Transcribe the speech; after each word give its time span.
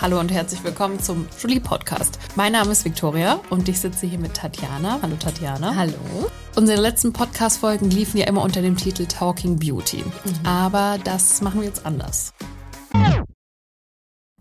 Hallo 0.00 0.20
und 0.20 0.30
herzlich 0.30 0.62
willkommen 0.62 1.00
zum 1.00 1.26
Julie 1.40 1.58
Podcast. 1.58 2.20
Mein 2.36 2.52
Name 2.52 2.70
ist 2.70 2.84
Victoria 2.84 3.40
und 3.50 3.68
ich 3.68 3.80
sitze 3.80 4.06
hier 4.06 4.20
mit 4.20 4.32
Tatjana. 4.32 5.00
Hallo 5.02 5.16
Tatjana. 5.16 5.74
Hallo. 5.74 6.30
Unsere 6.54 6.80
letzten 6.80 7.12
Podcast-Folgen 7.12 7.90
liefen 7.90 8.16
ja 8.18 8.28
immer 8.28 8.42
unter 8.42 8.62
dem 8.62 8.76
Titel 8.76 9.06
Talking 9.06 9.58
Beauty. 9.58 10.04
Mhm. 10.04 10.46
Aber 10.46 10.98
das 11.02 11.40
machen 11.40 11.62
wir 11.62 11.66
jetzt 11.66 11.84
anders. 11.84 12.32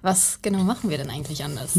Was 0.03 0.43
genau 0.43 0.59
machen 0.59 0.91
wir 0.91 0.99
denn 0.99 1.09
eigentlich 1.09 1.43
anders? 1.43 1.71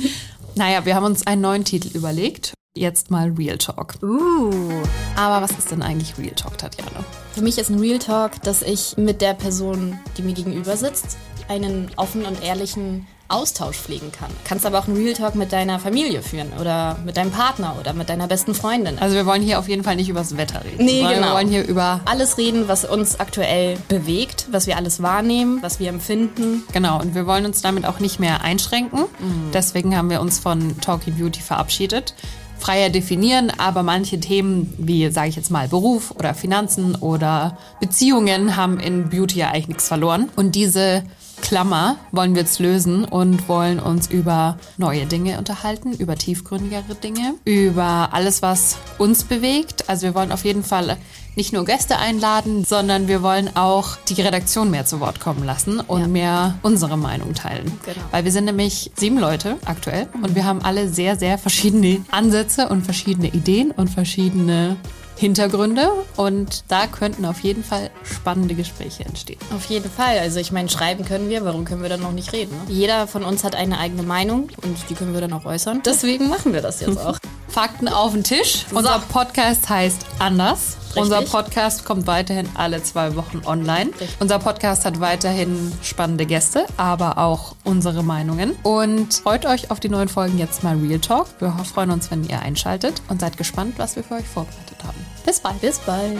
naja, 0.54 0.84
wir 0.84 0.94
haben 0.94 1.06
uns 1.06 1.26
einen 1.26 1.40
neuen 1.40 1.64
Titel 1.64 1.96
überlegt. 1.96 2.52
Jetzt 2.76 3.10
mal 3.10 3.30
Real 3.30 3.56
Talk. 3.56 3.94
Uh. 4.02 4.82
Aber 5.16 5.42
was 5.42 5.52
ist 5.52 5.70
denn 5.70 5.80
eigentlich 5.80 6.18
Real 6.18 6.34
Talk, 6.34 6.58
Tatjana? 6.58 7.04
Für 7.32 7.40
mich 7.40 7.56
ist 7.56 7.70
ein 7.70 7.78
Real 7.78 8.00
Talk, 8.00 8.42
dass 8.42 8.60
ich 8.60 8.98
mit 8.98 9.22
der 9.22 9.32
Person, 9.32 9.98
die 10.18 10.22
mir 10.22 10.34
gegenüber 10.34 10.76
sitzt, 10.76 11.16
einen 11.48 11.90
offenen 11.96 12.26
und 12.26 12.42
ehrlichen 12.42 13.06
Austausch 13.28 13.78
pflegen 13.78 14.12
kann. 14.12 14.30
Kannst 14.44 14.66
aber 14.66 14.78
auch 14.78 14.86
einen 14.86 14.96
Real 14.96 15.14
Talk 15.14 15.34
mit 15.34 15.50
deiner 15.50 15.78
Familie 15.78 16.20
führen 16.22 16.52
oder 16.60 16.98
mit 17.06 17.16
deinem 17.16 17.30
Partner 17.30 17.74
oder 17.80 17.94
mit 17.94 18.10
deiner 18.10 18.28
besten 18.28 18.54
Freundin. 18.54 18.98
Also 18.98 19.16
wir 19.16 19.24
wollen 19.24 19.40
hier 19.40 19.58
auf 19.58 19.68
jeden 19.68 19.82
Fall 19.82 19.96
nicht 19.96 20.10
übers 20.10 20.36
Wetter 20.36 20.62
reden. 20.62 20.84
Nee, 20.84 21.00
genau. 21.00 21.28
Wir 21.28 21.32
wollen 21.32 21.48
hier 21.48 21.66
über 21.66 22.00
alles 22.04 22.36
reden, 22.36 22.68
was 22.68 22.84
uns 22.84 23.18
aktuell 23.18 23.78
bewegt, 23.88 24.46
was 24.50 24.66
wir 24.66 24.76
alles 24.76 25.02
wahrnehmen, 25.02 25.62
was 25.62 25.80
wir 25.80 25.88
empfinden. 25.88 26.64
Genau, 26.72 27.00
und 27.00 27.14
wir 27.14 27.26
wollen 27.26 27.46
uns 27.46 27.62
damit 27.62 27.86
auch 27.86 27.98
nicht 27.98 28.20
mehr 28.20 28.42
einschränken. 28.42 29.00
Mhm. 29.00 29.50
Deswegen 29.54 29.96
haben 29.96 30.10
wir 30.10 30.20
uns 30.20 30.38
von 30.38 30.78
Talking 30.80 31.16
Beauty 31.16 31.40
verabschiedet 31.40 32.14
freier 32.56 32.88
definieren, 32.88 33.52
aber 33.58 33.82
manche 33.82 34.18
Themen 34.20 34.72
wie, 34.78 35.10
sage 35.10 35.28
ich 35.28 35.36
jetzt 35.36 35.50
mal, 35.50 35.68
Beruf 35.68 36.12
oder 36.12 36.32
Finanzen 36.32 36.94
oder 36.94 37.58
Beziehungen 37.78 38.56
haben 38.56 38.80
in 38.80 39.10
Beauty 39.10 39.40
ja 39.40 39.48
eigentlich 39.48 39.68
nichts 39.68 39.88
verloren. 39.88 40.30
Und 40.34 40.54
diese 40.54 41.02
Klammer 41.44 41.98
wollen 42.10 42.34
wir 42.34 42.40
jetzt 42.40 42.58
lösen 42.58 43.04
und 43.04 43.50
wollen 43.50 43.78
uns 43.78 44.10
über 44.10 44.56
neue 44.78 45.04
Dinge 45.04 45.36
unterhalten, 45.36 45.92
über 45.92 46.16
tiefgründigere 46.16 46.94
Dinge, 46.94 47.34
über 47.44 48.08
alles, 48.12 48.40
was 48.40 48.78
uns 48.96 49.24
bewegt. 49.24 49.90
Also 49.90 50.06
wir 50.06 50.14
wollen 50.14 50.32
auf 50.32 50.46
jeden 50.46 50.64
Fall 50.64 50.96
nicht 51.36 51.52
nur 51.52 51.64
Gäste 51.64 51.98
einladen, 51.98 52.64
sondern 52.64 53.08
wir 53.08 53.22
wollen 53.22 53.56
auch 53.56 53.96
die 54.08 54.20
Redaktion 54.20 54.70
mehr 54.70 54.86
zu 54.86 55.00
Wort 55.00 55.20
kommen 55.20 55.44
lassen 55.44 55.80
und 55.80 56.00
ja. 56.00 56.08
mehr 56.08 56.58
unsere 56.62 56.96
Meinung 56.96 57.34
teilen. 57.34 57.66
Genau. 57.84 58.06
Weil 58.10 58.24
wir 58.24 58.32
sind 58.32 58.44
nämlich 58.44 58.90
sieben 58.96 59.18
Leute 59.18 59.56
aktuell 59.64 60.08
mhm. 60.14 60.24
und 60.24 60.34
wir 60.34 60.44
haben 60.44 60.62
alle 60.62 60.88
sehr, 60.88 61.16
sehr 61.16 61.38
verschiedene 61.38 62.04
Ansätze 62.10 62.68
und 62.68 62.82
verschiedene 62.82 63.28
Ideen 63.28 63.70
und 63.70 63.88
verschiedene 63.88 64.76
Hintergründe 65.16 65.90
und 66.16 66.64
da 66.68 66.86
könnten 66.86 67.24
auf 67.24 67.40
jeden 67.40 67.62
Fall 67.62 67.90
spannende 68.02 68.54
Gespräche 68.54 69.04
entstehen. 69.04 69.38
Auf 69.54 69.66
jeden 69.66 69.90
Fall. 69.90 70.18
Also 70.18 70.40
ich 70.40 70.50
meine, 70.50 70.68
schreiben 70.68 71.04
können 71.04 71.28
wir, 71.28 71.44
warum 71.44 71.64
können 71.64 71.82
wir 71.82 71.88
dann 71.88 72.00
noch 72.00 72.12
nicht 72.12 72.32
reden? 72.32 72.56
Ne? 72.66 72.72
Jeder 72.72 73.06
von 73.06 73.22
uns 73.22 73.44
hat 73.44 73.54
eine 73.54 73.78
eigene 73.78 74.02
Meinung 74.02 74.48
und 74.62 74.76
die 74.90 74.94
können 74.94 75.14
wir 75.14 75.20
dann 75.20 75.32
auch 75.32 75.44
äußern. 75.44 75.82
Deswegen 75.84 76.28
machen 76.28 76.52
wir 76.52 76.62
das 76.62 76.80
jetzt 76.80 76.98
auch. 76.98 77.18
Fakten 77.54 77.86
auf 77.86 78.14
den 78.14 78.24
Tisch. 78.24 78.66
So. 78.68 78.78
Unser 78.78 78.98
Podcast 78.98 79.68
heißt 79.68 80.06
Anders. 80.18 80.76
Richtig. 80.86 81.02
Unser 81.02 81.22
Podcast 81.22 81.84
kommt 81.84 82.08
weiterhin 82.08 82.48
alle 82.54 82.82
zwei 82.82 83.14
Wochen 83.14 83.42
online. 83.46 83.90
Richtig. 83.92 84.16
Unser 84.18 84.40
Podcast 84.40 84.84
hat 84.84 84.98
weiterhin 84.98 85.72
spannende 85.80 86.26
Gäste, 86.26 86.66
aber 86.76 87.16
auch 87.18 87.54
unsere 87.62 88.02
Meinungen. 88.02 88.56
Und 88.64 89.14
freut 89.14 89.46
euch 89.46 89.70
auf 89.70 89.78
die 89.78 89.88
neuen 89.88 90.08
Folgen 90.08 90.36
jetzt 90.36 90.64
mal 90.64 90.76
Real 90.76 90.98
Talk. 90.98 91.28
Wir 91.38 91.52
freuen 91.52 91.92
uns, 91.92 92.10
wenn 92.10 92.28
ihr 92.28 92.40
einschaltet 92.40 93.00
und 93.08 93.20
seid 93.20 93.36
gespannt, 93.36 93.74
was 93.76 93.94
wir 93.94 94.02
für 94.02 94.14
euch 94.14 94.26
vorbereitet 94.26 94.82
haben. 94.82 94.98
Bis 95.24 95.38
bald. 95.38 95.60
Bis 95.60 95.78
bald. 95.78 96.18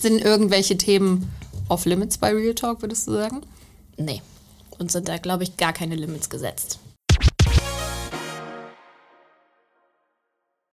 Sind 0.00 0.20
irgendwelche 0.20 0.78
Themen 0.78 1.28
off 1.68 1.86
Limits 1.86 2.18
bei 2.18 2.32
Real 2.32 2.54
Talk, 2.54 2.82
würdest 2.82 3.08
du 3.08 3.14
sagen? 3.14 3.40
Nee. 3.96 4.22
Und 4.78 4.92
sind 4.92 5.08
da, 5.08 5.18
glaube 5.18 5.42
ich, 5.42 5.56
gar 5.56 5.72
keine 5.72 5.96
Limits 5.96 6.30
gesetzt. 6.30 6.78